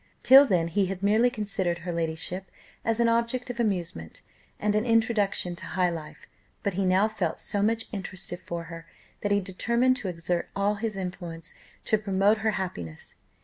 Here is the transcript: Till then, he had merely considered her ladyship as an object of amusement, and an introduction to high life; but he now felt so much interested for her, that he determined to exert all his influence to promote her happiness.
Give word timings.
Till 0.23 0.45
then, 0.47 0.69
he 0.69 0.87
had 0.87 1.03
merely 1.03 1.29
considered 1.29 1.77
her 1.85 1.93
ladyship 1.93 2.49
as 2.83 2.99
an 2.99 3.07
object 3.07 3.51
of 3.51 3.59
amusement, 3.59 4.23
and 4.59 4.73
an 4.73 4.83
introduction 4.83 5.55
to 5.57 5.63
high 5.67 5.91
life; 5.91 6.25
but 6.63 6.73
he 6.73 6.85
now 6.85 7.07
felt 7.07 7.39
so 7.39 7.61
much 7.61 7.85
interested 7.91 8.39
for 8.39 8.63
her, 8.63 8.87
that 9.19 9.31
he 9.31 9.39
determined 9.39 9.95
to 9.97 10.07
exert 10.07 10.49
all 10.55 10.73
his 10.81 10.95
influence 10.95 11.53
to 11.85 11.99
promote 11.99 12.39
her 12.39 12.49
happiness. 12.57 13.13